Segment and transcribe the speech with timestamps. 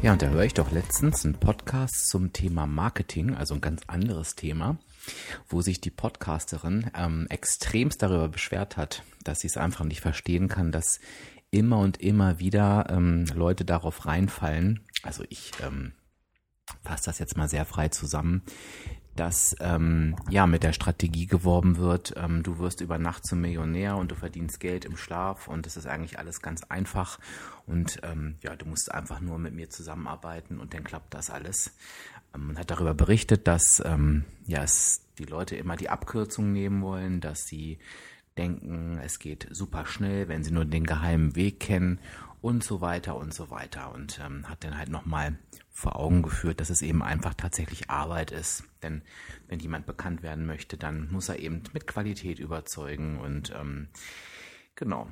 [0.00, 3.82] Ja, und da höre ich doch letztens einen Podcast zum Thema Marketing, also ein ganz
[3.88, 4.78] anderes Thema,
[5.48, 10.46] wo sich die Podcasterin ähm, extremst darüber beschwert hat, dass sie es einfach nicht verstehen
[10.46, 11.00] kann, dass
[11.50, 14.86] immer und immer wieder ähm, Leute darauf reinfallen.
[15.02, 15.92] Also ich ähm,
[16.84, 18.42] fasse das jetzt mal sehr frei zusammen,
[19.18, 23.96] dass ähm, ja mit der Strategie geworben wird, ähm, du wirst über Nacht zum Millionär
[23.96, 27.18] und du verdienst Geld im Schlaf und das ist eigentlich alles ganz einfach
[27.66, 31.72] und ähm, ja, du musst einfach nur mit mir zusammenarbeiten und dann klappt das alles.
[32.34, 36.82] Ähm, man hat darüber berichtet, dass ähm, ja es die Leute immer die Abkürzung nehmen
[36.82, 37.78] wollen, dass sie
[38.36, 41.98] denken, es geht super schnell, wenn sie nur den geheimen Weg kennen
[42.40, 45.38] und so weiter und so weiter und ähm, hat dann halt nochmal
[45.70, 48.64] vor Augen geführt, dass es eben einfach tatsächlich Arbeit ist.
[48.82, 49.02] Denn
[49.46, 53.88] wenn jemand bekannt werden möchte, dann muss er eben mit Qualität überzeugen und ähm,
[54.74, 55.08] genau,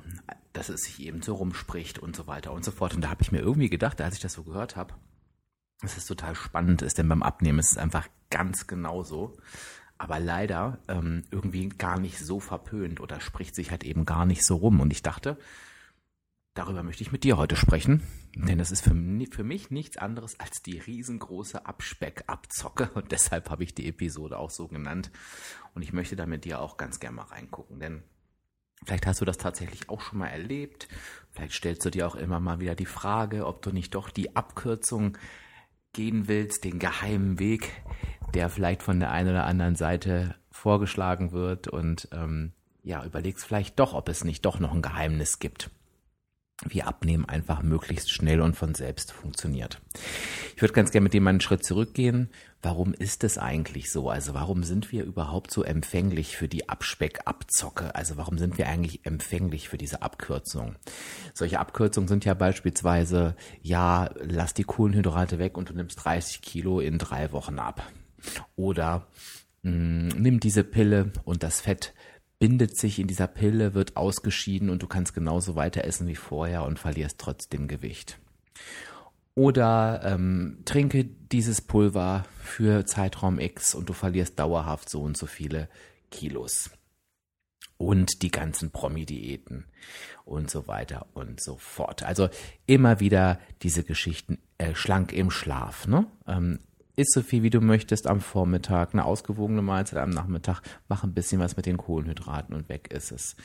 [0.53, 2.95] dass es sich eben so rumspricht und so weiter und so fort.
[2.95, 4.93] Und da habe ich mir irgendwie gedacht, als ich das so gehört habe,
[5.81, 9.37] dass es total spannend ist, denn beim Abnehmen ist es einfach ganz genauso.
[9.99, 14.45] Aber leider ähm, irgendwie gar nicht so verpönt oder spricht sich halt eben gar nicht
[14.45, 14.79] so rum.
[14.79, 15.37] Und ich dachte,
[16.57, 18.01] Darüber möchte ich mit dir heute sprechen,
[18.33, 18.95] denn das ist für,
[19.29, 24.49] für mich nichts anderes als die riesengroße Abspeck-Abzocke und deshalb habe ich die Episode auch
[24.49, 25.11] so genannt.
[25.75, 28.01] Und ich möchte da mit dir auch ganz gerne mal reingucken, denn
[28.83, 30.87] vielleicht hast du das tatsächlich auch schon mal erlebt,
[31.29, 34.35] vielleicht stellst du dir auch immer mal wieder die Frage, ob du nicht doch die
[34.35, 35.15] Abkürzung
[35.93, 37.71] gehen willst, den geheimen Weg,
[38.33, 41.67] der vielleicht von der einen oder anderen Seite vorgeschlagen wird.
[41.67, 45.69] Und ähm, ja, überlegst vielleicht doch, ob es nicht doch noch ein Geheimnis gibt
[46.65, 49.79] wie Abnehmen einfach möglichst schnell und von selbst funktioniert.
[50.55, 52.29] Ich würde ganz gerne mit dem einen Schritt zurückgehen.
[52.63, 54.09] Warum ist es eigentlich so?
[54.09, 57.93] Also warum sind wir überhaupt so empfänglich für die Abspeck-Abzocke?
[57.93, 60.75] Also warum sind wir eigentlich empfänglich für diese Abkürzung?
[61.35, 66.79] Solche Abkürzungen sind ja beispielsweise, ja, lass die Kohlenhydrate weg und du nimmst 30 Kilo
[66.79, 67.83] in drei Wochen ab.
[68.55, 69.05] Oder
[69.61, 71.93] mh, hm, nimm diese Pille und das Fett
[72.39, 76.63] bindet sich in dieser Pille, wird ausgeschieden und du kannst genauso weiter essen wie vorher
[76.63, 78.19] und verlierst trotzdem Gewicht.
[79.33, 85.27] Oder ähm, trinke dieses Pulver für Zeitraum X und du verlierst dauerhaft so und so
[85.27, 85.69] viele
[86.09, 86.71] Kilos.
[87.77, 89.65] Und die ganzen Promi-Diäten
[90.25, 92.01] und so weiter und so fort.
[92.01, 92.29] Also
[92.65, 95.85] immer wieder diese Geschichten äh, schlank im Schlaf.
[95.85, 96.07] Ne?
[96.25, 96.57] Ähm,
[96.97, 101.13] isst so viel wie du möchtest am Vormittag, eine ausgewogene Mahlzeit am Nachmittag, mach ein
[101.13, 103.35] bisschen was mit den Kohlenhydraten und weg ist es.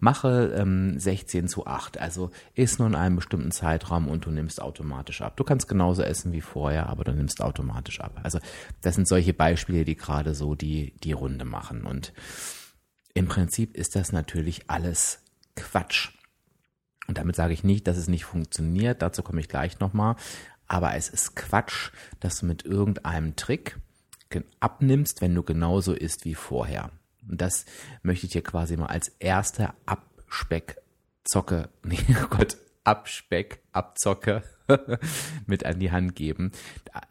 [0.00, 4.62] Mache ähm, 16 zu 8, also isst nur in einem bestimmten Zeitraum und du nimmst
[4.62, 5.36] automatisch ab.
[5.36, 8.18] Du kannst genauso essen wie vorher, aber du nimmst automatisch ab.
[8.22, 8.38] Also
[8.80, 11.84] das sind solche Beispiele, die gerade so die, die Runde machen.
[11.84, 12.14] Und
[13.12, 15.20] im Prinzip ist das natürlich alles
[15.54, 16.12] Quatsch.
[17.08, 20.16] Und damit sage ich nicht, dass es nicht funktioniert, dazu komme ich gleich nochmal.
[20.72, 23.76] Aber es ist Quatsch, dass du mit irgendeinem Trick
[24.58, 26.90] abnimmst, wenn du genauso isst wie vorher.
[27.28, 27.66] Und das
[28.02, 34.44] möchte ich dir quasi mal als erste Abspeckzocke, nee, oh Gott, Abspeck, Abzocke
[35.46, 36.52] mit an die Hand geben.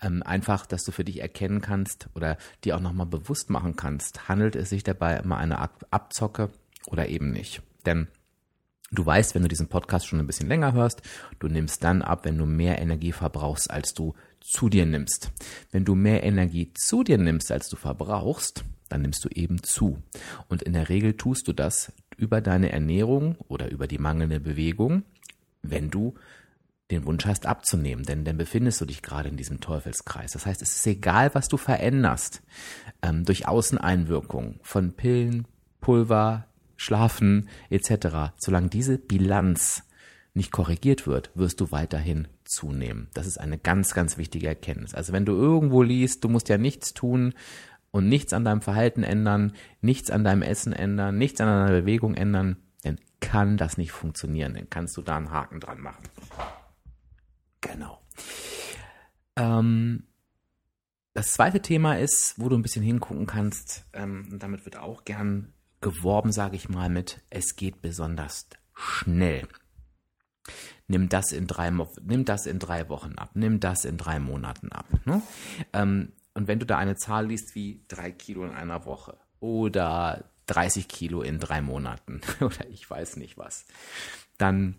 [0.01, 4.27] Ähm, einfach, dass du für dich erkennen kannst oder dir auch nochmal bewusst machen kannst,
[4.27, 6.49] handelt es sich dabei immer eine Abzocke
[6.87, 7.61] oder eben nicht.
[7.85, 8.07] Denn
[8.93, 11.01] Du weißt, wenn du diesen Podcast schon ein bisschen länger hörst,
[11.39, 15.31] du nimmst dann ab, wenn du mehr Energie verbrauchst, als du zu dir nimmst.
[15.71, 20.01] Wenn du mehr Energie zu dir nimmst, als du verbrauchst, dann nimmst du eben zu.
[20.49, 25.03] Und in der Regel tust du das über deine Ernährung oder über die mangelnde Bewegung,
[25.61, 26.15] wenn du
[26.91, 30.33] den Wunsch hast abzunehmen, denn dann befindest du dich gerade in diesem Teufelskreis.
[30.33, 32.41] Das heißt, es ist egal, was du veränderst
[33.01, 35.47] ähm, durch Außeneinwirkung von Pillen,
[35.79, 36.47] Pulver,
[36.81, 38.33] Schlafen etc.
[38.37, 39.83] Solange diese Bilanz
[40.33, 43.07] nicht korrigiert wird, wirst du weiterhin zunehmen.
[43.13, 44.95] Das ist eine ganz, ganz wichtige Erkenntnis.
[44.95, 47.35] Also wenn du irgendwo liest, du musst ja nichts tun
[47.91, 52.15] und nichts an deinem Verhalten ändern, nichts an deinem Essen ändern, nichts an deiner Bewegung
[52.15, 54.55] ändern, dann kann das nicht funktionieren.
[54.55, 56.05] Dann kannst du da einen Haken dran machen.
[57.61, 58.01] Genau.
[59.35, 60.07] Ähm,
[61.13, 65.05] das zweite Thema ist, wo du ein bisschen hingucken kannst, ähm, und damit wird auch
[65.05, 69.47] gern geworben, sage ich mal, mit es geht besonders schnell.
[70.87, 74.71] Nimm das in drei, nimm das in drei Wochen ab, nimm das in drei Monaten
[74.71, 74.87] ab.
[75.05, 75.21] Ne?
[75.73, 80.25] Ähm, und wenn du da eine Zahl liest wie drei Kilo in einer Woche oder
[80.47, 83.65] 30 Kilo in drei Monaten oder ich weiß nicht was,
[84.37, 84.75] dann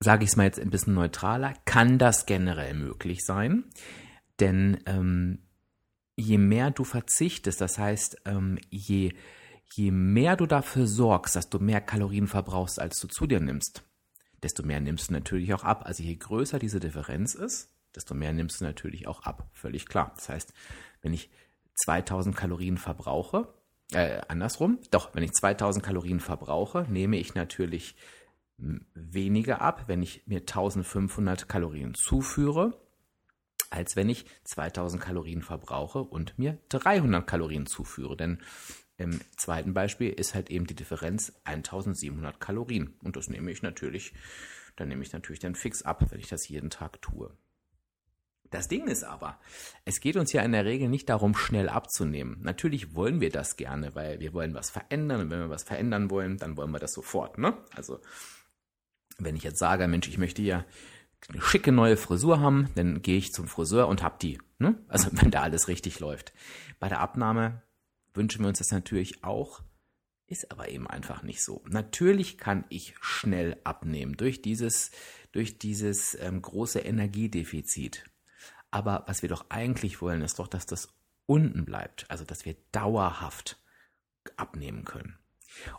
[0.00, 3.64] sage ich es mal jetzt ein bisschen neutraler, kann das generell möglich sein.
[4.40, 5.38] Denn ähm,
[6.16, 9.14] je mehr du verzichtest, das heißt, ähm, je,
[9.72, 13.82] je mehr du dafür sorgst, dass du mehr Kalorien verbrauchst, als du zu dir nimmst,
[14.42, 15.84] desto mehr nimmst du natürlich auch ab.
[15.86, 19.48] Also je größer diese Differenz ist, desto mehr nimmst du natürlich auch ab.
[19.52, 20.12] Völlig klar.
[20.16, 20.52] Das heißt,
[21.02, 21.30] wenn ich
[21.84, 23.48] 2000 Kalorien verbrauche,
[23.92, 27.96] äh, andersrum, doch, wenn ich 2000 Kalorien verbrauche, nehme ich natürlich
[28.56, 32.78] weniger ab, wenn ich mir 1500 Kalorien zuführe,
[33.70, 38.16] als wenn ich 2000 Kalorien verbrauche und mir 300 Kalorien zuführe.
[38.16, 38.38] Denn
[38.96, 42.94] im zweiten Beispiel ist halt eben die Differenz 1700 Kalorien.
[43.02, 44.12] Und das nehme ich natürlich,
[44.76, 47.36] dann nehme ich natürlich dann fix ab, wenn ich das jeden Tag tue.
[48.50, 49.40] Das Ding ist aber,
[49.84, 52.38] es geht uns ja in der Regel nicht darum, schnell abzunehmen.
[52.42, 56.08] Natürlich wollen wir das gerne, weil wir wollen was verändern und wenn wir was verändern
[56.08, 57.36] wollen, dann wollen wir das sofort.
[57.36, 57.56] Ne?
[57.74, 58.00] Also
[59.18, 60.64] wenn ich jetzt sage, Mensch, ich möchte ja
[61.28, 64.38] eine schicke neue Frisur haben, dann gehe ich zum Friseur und hab die.
[64.58, 64.78] Ne?
[64.86, 66.32] Also wenn da alles richtig läuft.
[66.78, 67.62] Bei der Abnahme
[68.14, 69.62] wünschen wir uns das natürlich auch,
[70.26, 71.62] ist aber eben einfach nicht so.
[71.68, 74.90] Natürlich kann ich schnell abnehmen durch dieses,
[75.32, 78.04] durch dieses ähm, große Energiedefizit.
[78.70, 80.88] Aber was wir doch eigentlich wollen, ist doch, dass das
[81.26, 82.10] unten bleibt.
[82.10, 83.60] Also dass wir dauerhaft
[84.36, 85.18] abnehmen können.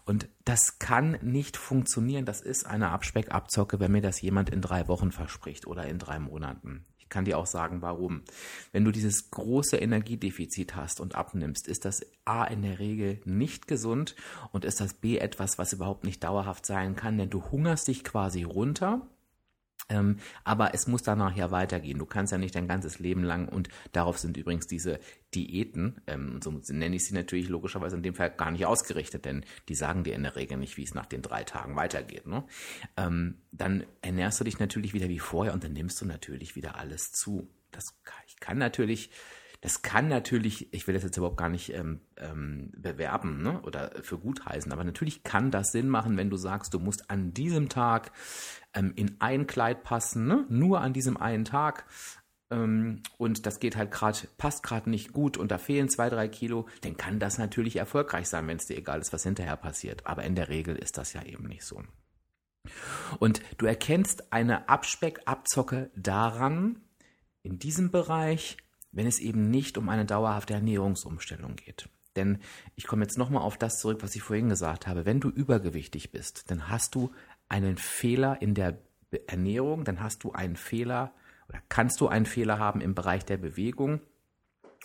[0.06, 2.26] Und das kann nicht funktionieren.
[2.26, 6.20] Das ist eine Abspeckabzocke, wenn mir das jemand in drei Wochen verspricht oder in drei
[6.20, 6.86] Monaten.
[7.06, 8.24] Ich kann dir auch sagen, warum.
[8.72, 13.68] Wenn du dieses große Energiedefizit hast und abnimmst, ist das A in der Regel nicht
[13.68, 14.16] gesund
[14.52, 18.04] und ist das B etwas, was überhaupt nicht dauerhaft sein kann, denn du hungerst dich
[18.04, 19.08] quasi runter
[19.90, 22.00] ähm, aber es muss danach ja weitergehen.
[22.00, 25.00] Du kannst ja nicht dein ganzes Leben lang und darauf sind übrigens diese
[25.34, 29.46] Diäten, ähm, so nenne ich sie natürlich logischerweise in dem Fall gar nicht ausgerichtet, denn
[29.70, 32.26] die sagen dir in der Regel nicht, wie es nach den drei Tagen weitergeht.
[32.26, 32.46] Ne?
[32.98, 36.78] Ähm, dann ernährst du dich natürlich wieder wie vorher und dann nimmst du natürlich wieder
[36.78, 37.50] alles zu.
[37.72, 39.12] Das kann, ich kann natürlich
[39.66, 43.90] das kann natürlich, ich will das jetzt überhaupt gar nicht ähm, ähm, bewerben ne, oder
[44.04, 47.34] für gut heißen, aber natürlich kann das Sinn machen, wenn du sagst, du musst an
[47.34, 48.12] diesem Tag
[48.76, 51.88] ähm, in ein Kleid passen, ne, nur an diesem einen Tag
[52.52, 56.28] ähm, und das geht halt gerade, passt gerade nicht gut und da fehlen zwei, drei
[56.28, 60.06] Kilo, dann kann das natürlich erfolgreich sein, wenn es dir egal ist, was hinterher passiert.
[60.06, 61.82] Aber in der Regel ist das ja eben nicht so.
[63.18, 66.84] Und du erkennst eine Abspeckabzocke daran,
[67.42, 68.58] in diesem Bereich,
[68.96, 71.90] wenn es eben nicht um eine dauerhafte Ernährungsumstellung geht.
[72.16, 72.40] Denn
[72.76, 75.06] ich komme jetzt nochmal auf das zurück, was ich vorhin gesagt habe.
[75.06, 77.12] Wenn du übergewichtig bist, dann hast du
[77.50, 78.80] einen Fehler in der
[79.28, 81.14] Ernährung, dann hast du einen Fehler
[81.50, 84.00] oder kannst du einen Fehler haben im Bereich der Bewegung.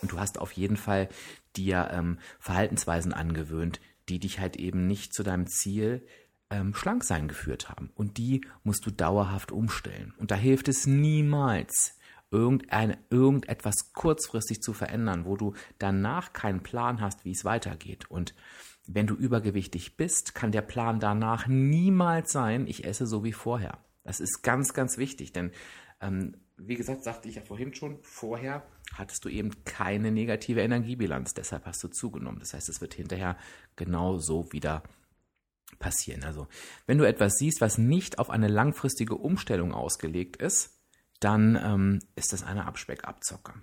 [0.02, 1.08] Und du hast auf jeden Fall
[1.56, 6.06] dir ähm, Verhaltensweisen angewöhnt, die dich halt eben nicht zu deinem Ziel
[6.50, 7.90] ähm, schlank sein geführt haben.
[7.94, 10.14] Und die musst du dauerhaft umstellen.
[10.18, 11.96] Und da hilft es niemals,
[12.30, 18.10] irgendeine, irgendetwas kurzfristig zu verändern, wo du danach keinen Plan hast, wie es weitergeht.
[18.10, 18.34] Und
[18.86, 23.78] wenn du übergewichtig bist, kann der Plan danach niemals sein, ich esse so wie vorher.
[24.04, 25.52] Das ist ganz, ganz wichtig, denn
[26.00, 28.62] ähm, wie gesagt, sagte ich ja vorhin schon, vorher
[28.94, 32.40] hattest du eben keine negative Energiebilanz, deshalb hast du zugenommen.
[32.40, 33.36] Das heißt, es wird hinterher
[33.76, 34.82] genau so wieder
[35.78, 36.24] passieren.
[36.24, 36.48] Also,
[36.86, 40.79] wenn du etwas siehst, was nicht auf eine langfristige Umstellung ausgelegt ist,
[41.20, 43.54] dann ähm, ist das eine Abspeckabzocke.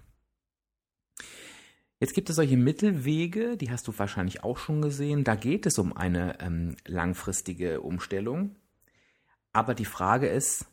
[2.00, 5.24] Jetzt gibt es solche Mittelwege, die hast du wahrscheinlich auch schon gesehen.
[5.24, 8.56] Da geht es um eine ähm, langfristige Umstellung.
[9.52, 10.68] Aber die Frage ist,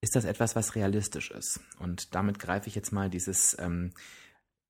[0.00, 1.60] ist das etwas, was realistisch ist?
[1.78, 3.92] Und damit greife ich jetzt mal dieses ähm,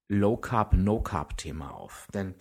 [0.08, 2.08] Low Carb, No Carb Thema auf.
[2.12, 2.34] Denn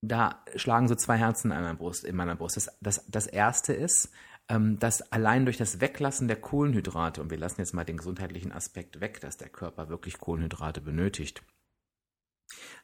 [0.00, 2.04] da schlagen so zwei Herzen in meiner Brust.
[2.04, 2.56] In meiner Brust.
[2.56, 4.10] Das, das, das erste ist,
[4.48, 9.00] dass allein durch das Weglassen der Kohlenhydrate, und wir lassen jetzt mal den gesundheitlichen Aspekt
[9.00, 11.42] weg, dass der Körper wirklich Kohlenhydrate benötigt,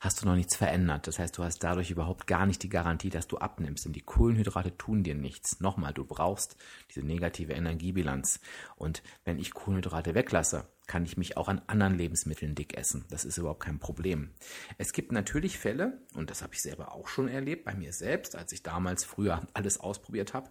[0.00, 1.06] hast du noch nichts verändert.
[1.06, 3.86] Das heißt, du hast dadurch überhaupt gar nicht die Garantie, dass du abnimmst.
[3.86, 5.60] Denn die Kohlenhydrate tun dir nichts.
[5.60, 6.56] Nochmal, du brauchst
[6.90, 8.40] diese negative Energiebilanz.
[8.76, 13.06] Und wenn ich Kohlenhydrate weglasse, kann ich mich auch an anderen Lebensmitteln dick essen.
[13.08, 14.34] Das ist überhaupt kein Problem.
[14.76, 18.36] Es gibt natürlich Fälle, und das habe ich selber auch schon erlebt, bei mir selbst,
[18.36, 20.50] als ich damals früher alles ausprobiert habe,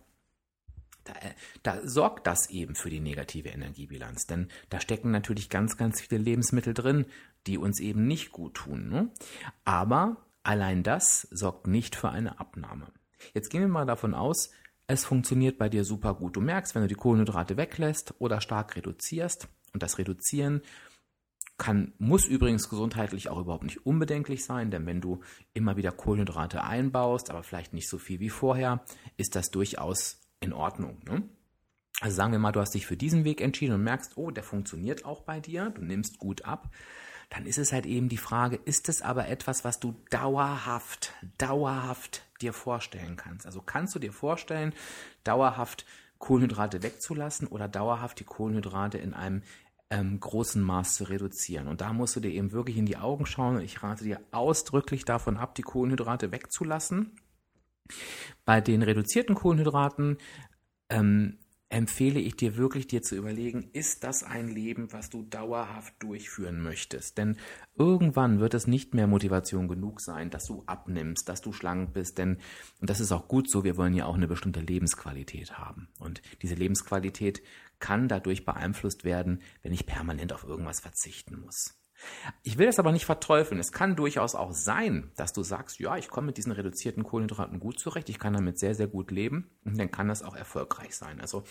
[1.04, 1.34] da, äh,
[1.64, 4.26] da, sorgt das eben für die negative Energiebilanz.
[4.26, 7.06] Denn da stecken natürlich ganz, ganz viele Lebensmittel drin,
[7.48, 8.90] die uns eben nicht gut tun.
[8.90, 9.10] Ne?
[9.66, 12.88] Aber allein das sorgt nicht für eine Abnahme.
[13.34, 14.52] Jetzt gehen wir mal davon aus,
[14.88, 16.36] es funktioniert bei dir super gut.
[16.36, 20.62] Du merkst, wenn du die Kohlenhydrate weglässt oder stark reduzierst, und das Reduzieren
[21.58, 25.22] kann, muss übrigens gesundheitlich auch überhaupt nicht unbedenklich sein, denn wenn du
[25.54, 28.84] immer wieder Kohlenhydrate einbaust, aber vielleicht nicht so viel wie vorher,
[29.18, 31.00] ist das durchaus in Ordnung.
[31.06, 31.24] Ne?
[32.02, 34.44] Also sagen wir mal, du hast dich für diesen Weg entschieden und merkst, oh, der
[34.44, 36.70] funktioniert auch bei dir, du nimmst gut ab,
[37.30, 42.24] dann ist es halt eben die Frage, ist es aber etwas, was du dauerhaft, dauerhaft
[42.42, 43.46] dir vorstellen kannst?
[43.46, 44.74] Also kannst du dir vorstellen,
[45.24, 45.86] dauerhaft
[46.20, 49.42] Kohlenhydrate wegzulassen oder dauerhaft die Kohlenhydrate in einem
[49.90, 51.68] ähm, großen Maß zu reduzieren.
[51.68, 53.60] Und da musst du dir eben wirklich in die Augen schauen.
[53.62, 57.12] Ich rate dir ausdrücklich davon ab, die Kohlenhydrate wegzulassen.
[58.46, 60.18] Bei den reduzierten Kohlenhydraten
[60.90, 61.38] ähm,
[61.74, 66.62] empfehle ich dir wirklich, dir zu überlegen, ist das ein Leben, was du dauerhaft durchführen
[66.62, 67.18] möchtest?
[67.18, 67.38] Denn
[67.76, 72.20] irgendwann wird es nicht mehr Motivation genug sein, dass du abnimmst, dass du schlank bist,
[72.20, 72.38] denn,
[72.80, 75.88] und das ist auch gut so, wir wollen ja auch eine bestimmte Lebensqualität haben.
[76.00, 77.42] Und diese Lebensqualität
[77.80, 81.83] kann dadurch beeinflusst werden, wenn ich permanent auf irgendwas verzichten muss.
[82.44, 83.60] Ich will das aber nicht verteufeln.
[83.60, 87.60] Es kann durchaus auch sein, dass du sagst, ja, ich komme mit diesen reduzierten Kohlenhydraten
[87.60, 90.96] gut zurecht, ich kann damit sehr, sehr gut leben und dann kann das auch erfolgreich
[90.96, 91.22] sein.
[91.22, 91.44] Also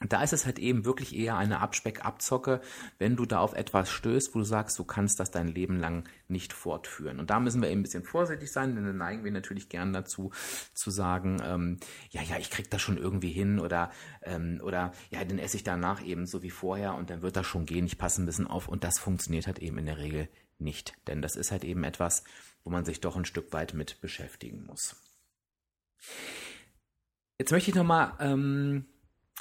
[0.00, 2.60] da ist es halt eben wirklich eher eine Abspeck-Abzocke,
[2.98, 6.08] wenn du da auf etwas stößt, wo du sagst, du kannst das dein Leben lang
[6.26, 7.20] nicht fortführen.
[7.20, 9.92] Und da müssen wir eben ein bisschen vorsichtig sein, denn dann neigen wir natürlich gern
[9.92, 10.32] dazu,
[10.74, 11.78] zu sagen, ähm,
[12.10, 15.62] ja, ja, ich krieg das schon irgendwie hin oder, ähm, oder ja, dann esse ich
[15.62, 18.48] danach eben so wie vorher und dann wird das schon gehen, ich passe ein bisschen
[18.48, 20.94] auf und das funktioniert halt eben in der Regel nicht.
[21.06, 22.24] Denn das ist halt eben etwas,
[22.64, 24.96] wo man sich doch ein Stück weit mit beschäftigen muss.
[27.38, 28.86] Jetzt möchte ich nochmal ähm,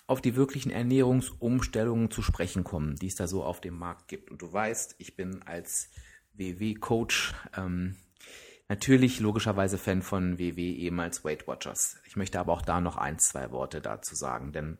[0.07, 4.31] auf die wirklichen Ernährungsumstellungen zu sprechen kommen, die es da so auf dem Markt gibt.
[4.31, 5.89] Und du weißt, ich bin als
[6.33, 7.95] WW-Coach ähm,
[8.67, 11.98] natürlich logischerweise Fan von WW, ehemals Weight Watchers.
[12.05, 14.77] Ich möchte aber auch da noch ein, zwei Worte dazu sagen, denn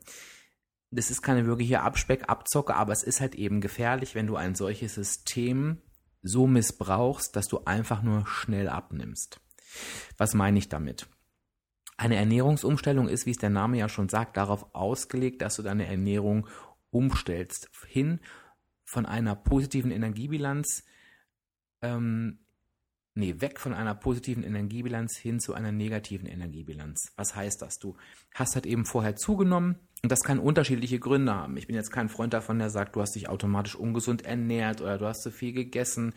[0.90, 4.94] das ist keine wirkliche Abspeck-Abzocke, aber es ist halt eben gefährlich, wenn du ein solches
[4.94, 5.82] System
[6.22, 9.40] so missbrauchst, dass du einfach nur schnell abnimmst.
[10.16, 11.08] Was meine ich damit?
[11.96, 15.86] Eine Ernährungsumstellung ist, wie es der Name ja schon sagt, darauf ausgelegt, dass du deine
[15.86, 16.48] Ernährung
[16.90, 18.20] umstellst hin
[18.84, 20.84] von einer positiven Energiebilanz,
[21.82, 22.40] ähm,
[23.14, 27.12] nee, weg von einer positiven Energiebilanz hin zu einer negativen Energiebilanz.
[27.16, 27.78] Was heißt das?
[27.78, 27.96] Du
[28.34, 31.56] hast halt eben vorher zugenommen und das kann unterschiedliche Gründe haben.
[31.56, 34.98] Ich bin jetzt kein Freund davon, der sagt, du hast dich automatisch ungesund ernährt oder
[34.98, 36.12] du hast zu viel gegessen.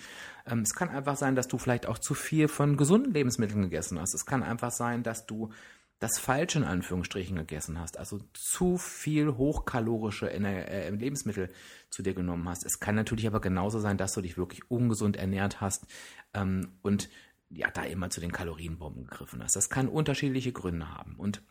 [0.46, 3.98] Ähm, es kann einfach sein, dass du vielleicht auch zu viel von gesunden Lebensmitteln gegessen
[3.98, 4.13] hast.
[4.13, 5.53] Es kann einfach sein, dass du
[6.00, 11.50] das Falsche in Anführungsstrichen gegessen hast, also zu viel hochkalorische äh, Lebensmittel
[11.89, 12.65] zu dir genommen hast.
[12.65, 15.86] Es kann natürlich aber genauso sein, dass du dich wirklich ungesund ernährt hast
[16.34, 17.08] ähm, und
[17.50, 19.56] ja, da immer zu den Kalorienbomben gegriffen hast.
[19.56, 21.15] Das kann unterschiedliche Gründe haben.
[21.15, 21.41] Und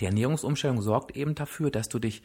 [0.00, 2.22] die Ernährungsumstellung sorgt eben dafür, dass du dich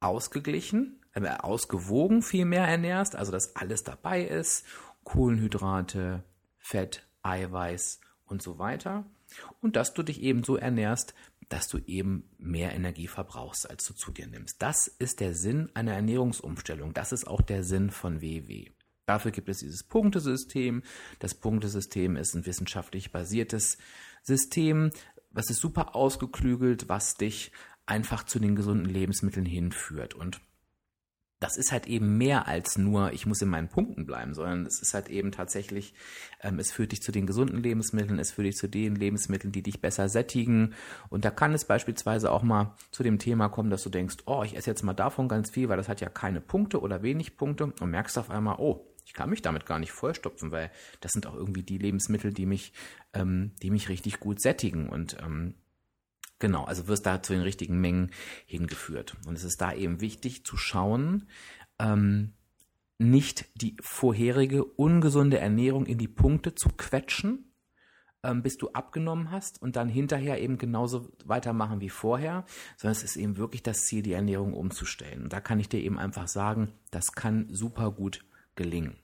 [0.00, 4.64] ausgeglichen, äh, ausgewogen viel mehr ernährst, also dass alles dabei ist,
[5.04, 6.24] Kohlenhydrate,
[6.58, 9.04] Fett, Eiweiß und so weiter.
[9.60, 11.14] Und dass du dich eben so ernährst,
[11.48, 14.62] dass du eben mehr Energie verbrauchst, als du zu dir nimmst.
[14.62, 16.94] Das ist der Sinn einer Ernährungsumstellung.
[16.94, 18.70] Das ist auch der Sinn von WW.
[19.06, 20.84] Dafür gibt es dieses Punktesystem.
[21.18, 23.78] Das Punktesystem ist ein wissenschaftlich basiertes
[24.22, 24.90] System,
[25.30, 27.52] was ist super ausgeklügelt, was dich
[27.86, 30.14] einfach zu den gesunden Lebensmitteln hinführt.
[30.14, 30.40] Und
[31.40, 34.80] das ist halt eben mehr als nur, ich muss in meinen Punkten bleiben, sondern es
[34.82, 35.94] ist halt eben tatsächlich,
[36.42, 39.62] ähm, es führt dich zu den gesunden Lebensmitteln, es führt dich zu den Lebensmitteln, die
[39.62, 40.74] dich besser sättigen.
[41.08, 44.42] Und da kann es beispielsweise auch mal zu dem Thema kommen, dass du denkst, oh,
[44.44, 47.38] ich esse jetzt mal davon ganz viel, weil das hat ja keine Punkte oder wenig
[47.38, 51.12] Punkte und merkst auf einmal, oh, ich kann mich damit gar nicht vollstopfen, weil das
[51.12, 52.72] sind auch irgendwie die Lebensmittel, die mich,
[53.14, 55.54] ähm, die mich richtig gut sättigen und ähm,
[56.40, 58.12] Genau, also wirst da zu den richtigen Mengen
[58.46, 59.14] hingeführt.
[59.26, 61.28] Und es ist da eben wichtig zu schauen,
[61.78, 62.32] ähm,
[62.98, 67.52] nicht die vorherige ungesunde Ernährung in die Punkte zu quetschen,
[68.22, 72.44] ähm, bis du abgenommen hast und dann hinterher eben genauso weitermachen wie vorher,
[72.78, 75.24] sondern es ist eben wirklich das Ziel, die Ernährung umzustellen.
[75.24, 78.24] Und da kann ich dir eben einfach sagen, das kann super gut
[78.60, 78.98] gelingen.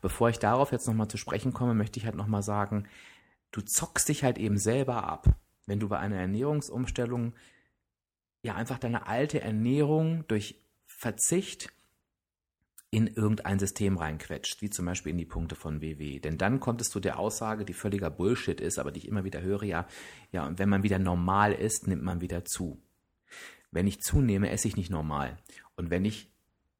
[0.00, 2.88] Bevor ich darauf jetzt nochmal zu sprechen komme, möchte ich halt nochmal sagen,
[3.50, 5.28] du zockst dich halt eben selber ab,
[5.66, 7.34] wenn du bei einer Ernährungsumstellung
[8.42, 11.70] ja einfach deine alte Ernährung durch Verzicht
[12.90, 16.20] in irgendein System reinquetscht, wie zum Beispiel in die Punkte von WW.
[16.20, 19.24] Denn dann kommt es zu der Aussage, die völliger Bullshit ist, aber die ich immer
[19.24, 19.86] wieder höre, ja,
[20.32, 22.80] ja, und wenn man wieder normal ist, nimmt man wieder zu.
[23.70, 25.36] Wenn ich zunehme, esse ich nicht normal.
[25.74, 26.32] Und wenn ich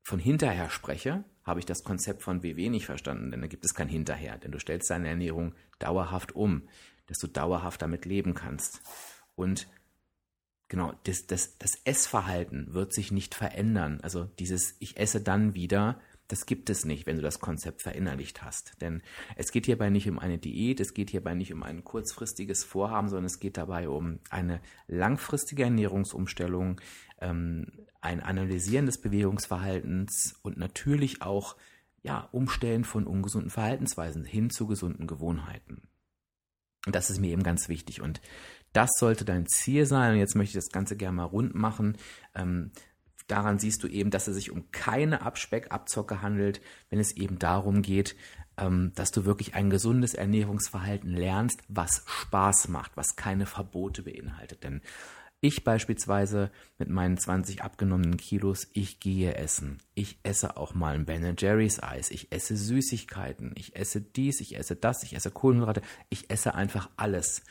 [0.02, 3.74] von hinterher spreche, habe ich das Konzept von WW nicht verstanden, denn da gibt es
[3.74, 6.68] kein Hinterher, denn du stellst deine Ernährung dauerhaft um,
[7.06, 8.80] dass du dauerhaft damit leben kannst.
[9.36, 9.68] Und
[10.66, 14.00] genau, das, das, das Essverhalten wird sich nicht verändern.
[14.02, 18.42] Also dieses Ich esse dann wieder, das gibt es nicht, wenn du das Konzept verinnerlicht
[18.42, 18.80] hast.
[18.80, 19.02] Denn
[19.36, 23.08] es geht hierbei nicht um eine Diät, es geht hierbei nicht um ein kurzfristiges Vorhaben,
[23.08, 26.80] sondern es geht dabei um eine langfristige Ernährungsumstellung,
[27.20, 27.66] ähm,
[28.00, 31.56] ein Analysieren des Bewegungsverhaltens und natürlich auch
[32.02, 35.88] ja, Umstellen von ungesunden Verhaltensweisen hin zu gesunden Gewohnheiten.
[36.86, 38.00] Und das ist mir eben ganz wichtig.
[38.00, 38.20] Und
[38.72, 40.12] das sollte dein Ziel sein.
[40.12, 41.96] Und jetzt möchte ich das Ganze gerne mal rund machen.
[42.34, 42.70] Ähm,
[43.26, 47.82] daran siehst du eben, dass es sich um keine Abspeckabzocke handelt, wenn es eben darum
[47.82, 48.16] geht,
[48.56, 54.64] ähm, dass du wirklich ein gesundes Ernährungsverhalten lernst, was Spaß macht, was keine Verbote beinhaltet.
[54.64, 54.80] Denn
[55.46, 59.78] ich beispielsweise mit meinen 20 abgenommenen Kilos, ich gehe essen.
[59.94, 62.10] Ich esse auch mal ein Ben Jerry's Eis.
[62.10, 63.52] Ich esse Süßigkeiten.
[63.54, 65.82] Ich esse dies, ich esse das, ich esse Kohlenhydrate.
[66.08, 67.42] Ich esse einfach alles.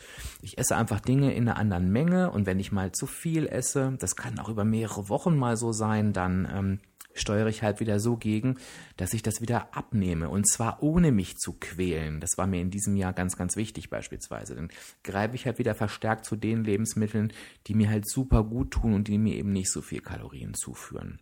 [0.41, 3.95] Ich esse einfach Dinge in einer anderen Menge und wenn ich mal zu viel esse,
[3.99, 6.79] das kann auch über mehrere Wochen mal so sein, dann ähm,
[7.15, 8.57] steuere ich halt wieder so gegen,
[8.97, 10.29] dass ich das wieder abnehme.
[10.29, 12.19] Und zwar ohne mich zu quälen.
[12.19, 14.55] Das war mir in diesem Jahr ganz, ganz wichtig beispielsweise.
[14.55, 14.69] Dann
[15.03, 17.33] greife ich halt wieder verstärkt zu den Lebensmitteln,
[17.67, 21.19] die mir halt super gut tun und die mir eben nicht so viel Kalorien zuführen.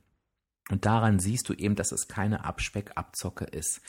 [0.69, 3.81] Und daran siehst du eben, dass es keine Abspeckabzocke ist.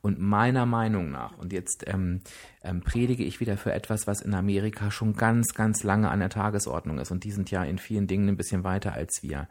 [0.00, 2.22] Und meiner Meinung nach, und jetzt ähm,
[2.62, 6.30] ähm, predige ich wieder für etwas, was in Amerika schon ganz, ganz lange an der
[6.30, 7.10] Tagesordnung ist.
[7.10, 9.46] Und die sind ja in vielen Dingen ein bisschen weiter als wir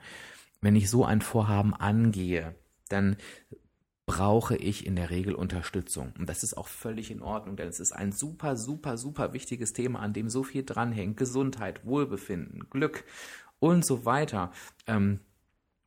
[0.61, 2.55] wenn ich so ein Vorhaben angehe,
[2.89, 3.17] dann
[4.05, 6.13] brauche ich in der Regel Unterstützung.
[6.19, 9.73] Und das ist auch völlig in Ordnung, denn es ist ein super, super, super wichtiges
[9.73, 11.17] Thema, an dem so viel dranhängt.
[11.17, 13.05] Gesundheit, Wohlbefinden, Glück
[13.59, 14.51] und so weiter.
[14.85, 15.21] Ähm,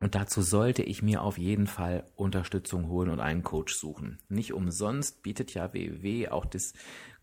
[0.00, 4.18] und dazu sollte ich mir auf jeden Fall Unterstützung holen und einen Coach suchen.
[4.28, 6.72] Nicht umsonst bietet ja WW auch das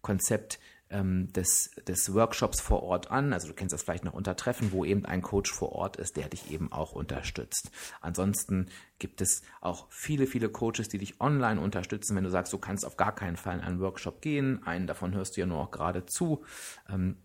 [0.01, 0.60] Konzept
[0.91, 3.33] ähm, des, des Workshops vor Ort an.
[3.33, 6.17] Also du kennst das vielleicht noch unter Treffen, wo eben ein Coach vor Ort ist,
[6.17, 7.71] der dich eben auch unterstützt.
[8.01, 8.67] Ansonsten
[8.99, 12.86] gibt es auch viele, viele Coaches, die dich online unterstützen, wenn du sagst, du kannst
[12.86, 14.62] auf gar keinen Fall in einen Workshop gehen.
[14.63, 16.43] Einen davon hörst du ja nur auch gerade zu.
[16.89, 17.17] Ähm,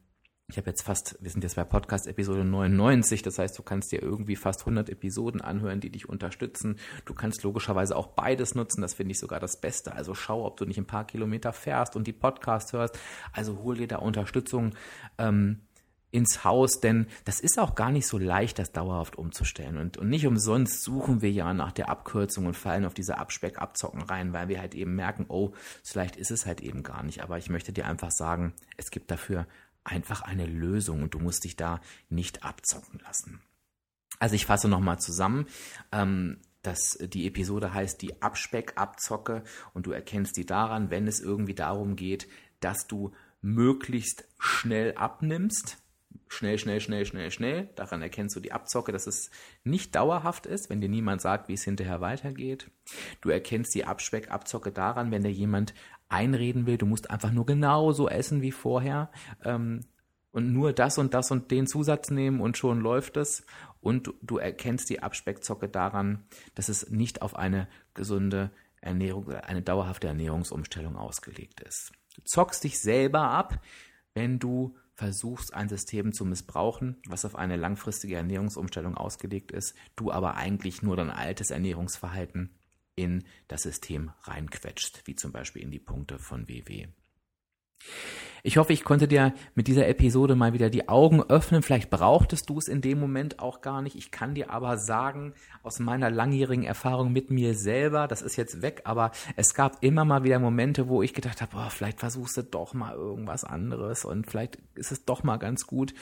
[0.49, 3.91] ich habe jetzt fast, wir sind jetzt bei Podcast Episode 99, das heißt, du kannst
[3.91, 6.79] dir irgendwie fast 100 Episoden anhören, die dich unterstützen.
[7.05, 9.93] Du kannst logischerweise auch beides nutzen, das finde ich sogar das Beste.
[9.93, 12.97] Also schau, ob du nicht ein paar Kilometer fährst und die Podcast hörst.
[13.33, 14.77] Also hol dir da Unterstützung
[15.19, 15.63] ähm,
[16.13, 19.77] ins Haus, denn das ist auch gar nicht so leicht, das dauerhaft umzustellen.
[19.77, 24.03] Und, und nicht umsonst suchen wir ja nach der Abkürzung und fallen auf diese Abspeckabzocken
[24.03, 27.23] rein, weil wir halt eben merken, oh, vielleicht ist es halt eben gar nicht.
[27.25, 29.49] Aber ich möchte dir einfach sagen, es gibt dafür
[29.87, 33.41] einfach eine Lösung und du musst dich da nicht abzocken lassen.
[34.19, 35.47] Also ich fasse nochmal zusammen.
[35.93, 41.55] Ähm, das, die Episode heißt die Abspeckabzocke und du erkennst die daran, wenn es irgendwie
[41.55, 42.29] darum geht,
[42.61, 45.79] dass du möglichst schnell abnimmst.
[46.29, 47.69] Schnell, schnell, schnell, schnell, schnell.
[47.77, 49.31] Daran erkennst du die Abzocke, dass es
[49.63, 52.69] nicht dauerhaft ist, wenn dir niemand sagt, wie es hinterher weitergeht.
[53.21, 55.73] Du erkennst die Abspeckabzocke daran, wenn dir jemand
[56.09, 59.11] einreden will, du musst einfach nur genauso essen wie vorher
[59.45, 59.81] ähm,
[60.33, 63.45] und nur das und das und den Zusatz nehmen und schon läuft es.
[63.81, 69.63] Und du, du erkennst die Abspeckzocke daran, dass es nicht auf eine gesunde Ernährung, eine
[69.63, 71.93] dauerhafte Ernährungsumstellung ausgelegt ist.
[72.15, 73.61] Du zockst dich selber ab,
[74.15, 80.11] wenn du versuchst, ein System zu missbrauchen, was auf eine langfristige Ernährungsumstellung ausgelegt ist, du
[80.11, 82.55] aber eigentlich nur dein altes Ernährungsverhalten
[82.97, 86.89] in das System reinquetscht, wie zum Beispiel in die Punkte von WW.
[88.43, 91.63] Ich hoffe, ich konnte dir mit dieser Episode mal wieder die Augen öffnen.
[91.63, 93.97] Vielleicht brauchtest du es in dem Moment auch gar nicht.
[93.97, 98.63] Ich kann dir aber sagen, aus meiner langjährigen Erfahrung mit mir selber, das ist jetzt
[98.63, 102.37] weg, aber es gab immer mal wieder Momente, wo ich gedacht habe, boah, vielleicht versuchst
[102.37, 105.93] du doch mal irgendwas anderes und vielleicht ist es doch mal ganz gut,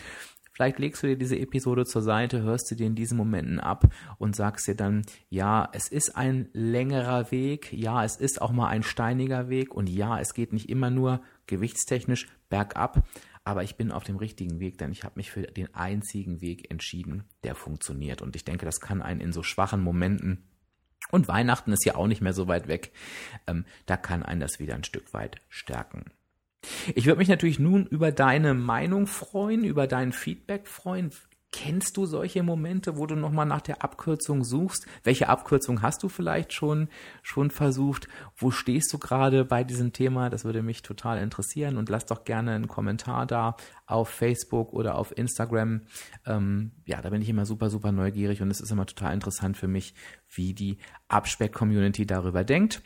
[0.54, 3.92] Vielleicht legst du dir diese Episode zur Seite, hörst du dir in diesen Momenten ab
[4.18, 8.68] und sagst dir dann, ja, es ist ein längerer Weg, ja, es ist auch mal
[8.68, 13.04] ein steiniger Weg und ja, es geht nicht immer nur gewichtstechnisch bergab,
[13.42, 16.70] aber ich bin auf dem richtigen Weg, denn ich habe mich für den einzigen Weg
[16.70, 18.22] entschieden, der funktioniert.
[18.22, 20.44] Und ich denke, das kann einen in so schwachen Momenten
[21.10, 22.92] und Weihnachten ist ja auch nicht mehr so weit weg.
[23.46, 26.06] Ähm, da kann einen das wieder ein Stück weit stärken.
[26.94, 31.10] Ich würde mich natürlich nun über deine Meinung freuen, über dein Feedback freuen.
[31.56, 34.88] Kennst du solche Momente, wo du nochmal nach der Abkürzung suchst?
[35.04, 36.88] Welche Abkürzung hast du vielleicht schon,
[37.22, 38.08] schon versucht?
[38.36, 40.30] Wo stehst du gerade bei diesem Thema?
[40.30, 44.96] Das würde mich total interessieren und lass doch gerne einen Kommentar da auf Facebook oder
[44.96, 45.82] auf Instagram.
[46.26, 49.56] Ähm, ja, da bin ich immer super, super neugierig und es ist immer total interessant
[49.56, 49.94] für mich,
[50.28, 52.82] wie die Abspeck-Community darüber denkt.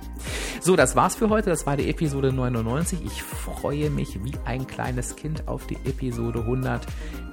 [0.61, 1.51] So, das war's für heute.
[1.51, 3.05] Das war die Episode 99.
[3.05, 6.87] Ich freue mich wie ein kleines Kind auf die Episode 100,